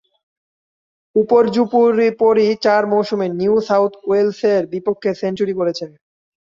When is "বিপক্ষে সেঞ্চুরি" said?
4.73-5.53